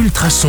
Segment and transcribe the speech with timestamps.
[0.00, 0.48] Ultrason,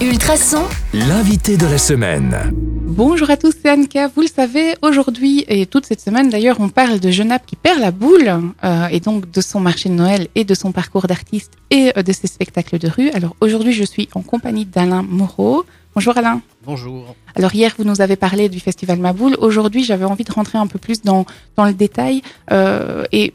[0.00, 0.62] Ultrason,
[0.94, 2.34] l'invité de la semaine.
[2.54, 4.08] Bonjour à tous, c'est Anka.
[4.08, 7.78] Vous le savez, aujourd'hui et toute cette semaine d'ailleurs, on parle de Genappe qui perd
[7.78, 8.32] la boule
[8.64, 12.02] euh, et donc de son marché de Noël et de son parcours d'artiste et euh,
[12.02, 13.10] de ses spectacles de rue.
[13.10, 15.66] Alors aujourd'hui, je suis en compagnie d'Alain Moreau.
[15.94, 16.40] Bonjour Alain.
[16.64, 17.14] Bonjour.
[17.34, 19.36] Alors hier, vous nous avez parlé du festival Maboule.
[19.40, 21.26] Aujourd'hui, j'avais envie de rentrer un peu plus dans,
[21.56, 22.22] dans le détail.
[22.50, 23.34] Euh, et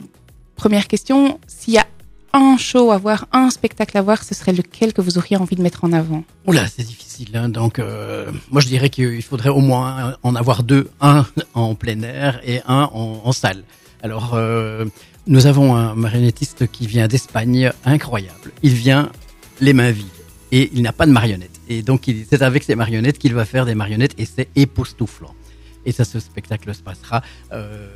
[0.55, 1.39] première question,
[2.33, 5.55] un show à voir, un spectacle à voir, ce serait lequel que vous auriez envie
[5.55, 6.23] de mettre en avant?
[6.47, 7.29] Oula, c'est difficile.
[7.35, 7.49] Hein.
[7.49, 12.01] Donc, euh, moi, je dirais qu'il faudrait au moins en avoir deux, un en plein
[12.01, 13.63] air et un en, salle.
[14.03, 14.85] Alors, euh,
[15.27, 18.51] nous avons un marionnettiste qui vient d'Espagne, incroyable.
[18.63, 19.11] Il vient
[19.59, 20.07] les mains vides
[20.51, 21.59] et il n'a pas de marionnettes.
[21.69, 25.35] Et donc, c'est avec ces marionnettes qu'il va faire des marionnettes et c'est époustouflant.
[25.85, 27.87] Et ça, ce spectacle se passera euh,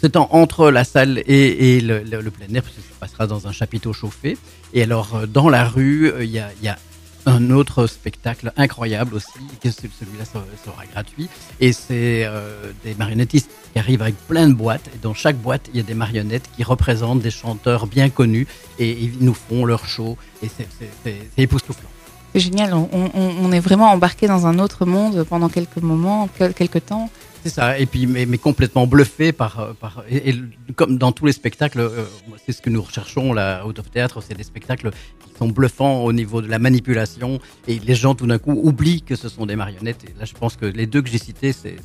[0.00, 3.26] c'est en- entre la salle et, le, le- le plein air, puisque ça se passera
[3.26, 4.36] dans un chapiteau chauffé.
[4.74, 6.78] Et alors, euh, dans la rue, euh, il y, a,
[7.24, 9.28] un autre spectacle incroyable aussi,
[9.62, 10.44] que ce- celui-là sera,
[10.92, 11.28] gratuit.
[11.60, 14.88] Et c'est euh, des marionnettistes qui arrivent avec plein de boîtes.
[14.94, 18.48] Et dans chaque boîte, il y a des marionnettes qui représentent des chanteurs bien connus.
[18.80, 20.16] Et ils nous font leur show.
[20.42, 21.88] Et c'est, époustouflant.
[22.34, 22.74] C'est génial.
[22.74, 27.08] On, est vraiment embarqué dans un autre monde pendant quelques moments, quel- quelques temps.
[27.42, 30.34] C'est ça, et puis mais, mais complètement bluffé par, euh, par et, et
[30.76, 32.04] comme dans tous les spectacles, euh,
[32.44, 36.04] c'est ce que nous recherchons là, out of théâtre, c'est des spectacles qui sont bluffants
[36.04, 39.46] au niveau de la manipulation et les gens tout d'un coup oublient que ce sont
[39.46, 40.04] des marionnettes.
[40.04, 41.76] Et là, je pense que les deux que j'ai cités, c'est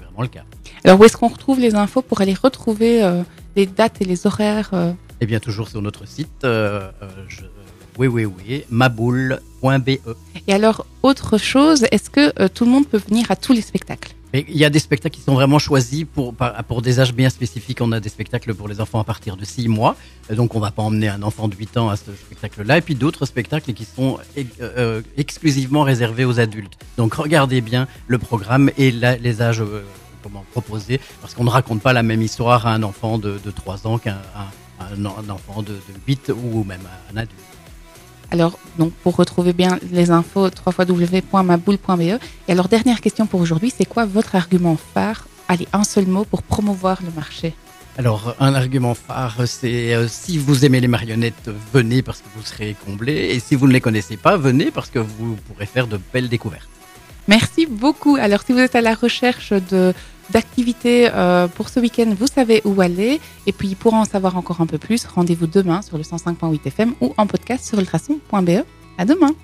[0.00, 0.44] vraiment le cas.
[0.84, 3.22] Alors où est-ce qu'on retrouve les infos pour aller retrouver euh,
[3.56, 7.42] les dates et les horaires euh, Et bien toujours sur notre site, je,
[7.98, 9.90] oui oui oui, maboule.be.
[10.46, 13.60] Et alors autre chose, est-ce que euh, tout le monde peut venir à tous les
[13.60, 14.14] spectacles?
[14.32, 16.34] Mais il y a des spectacles qui sont vraiment choisis pour,
[16.68, 17.80] pour des âges bien spécifiques.
[17.80, 19.94] On a des spectacles pour les enfants à partir de 6 mois.
[20.30, 22.78] Et donc, on va pas emmener un enfant de 8 ans à ce spectacle-là.
[22.78, 26.78] Et puis d'autres spectacles qui sont eh, euh, exclusivement réservés aux adultes.
[26.96, 29.84] Donc, regardez bien le programme et les âges euh,
[30.52, 30.98] proposés.
[31.20, 34.00] Parce qu'on ne raconte pas la même histoire à un enfant de, de 3 ans
[34.06, 34.12] un-
[34.80, 35.78] un enfant de, de
[36.08, 37.38] 8 ou même à un adulte.
[38.32, 42.00] Alors donc pour retrouver bien les infos, www.maboule.be.
[42.00, 45.28] Et alors dernière question pour aujourd'hui, c'est quoi votre argument phare?
[45.48, 47.52] Allez, un seul mot pour promouvoir le marché.
[47.98, 52.42] Alors, un argument phare, c'est euh, si vous aimez les marionnettes, venez parce que vous
[52.42, 53.12] serez comblé.
[53.12, 56.30] Et si vous ne les connaissez pas, venez parce que vous pourrez faire de belles
[56.30, 56.70] découvertes.
[57.28, 58.16] Merci beaucoup.
[58.18, 59.92] Alors, si vous êtes à la recherche de
[60.32, 63.20] d'activités euh, pour ce week-end, vous savez où aller.
[63.46, 66.94] Et puis, pour en savoir encore un peu plus, rendez-vous demain sur le 105.8 FM
[67.00, 68.64] ou en podcast sur ultrason.be.
[68.98, 69.34] À demain.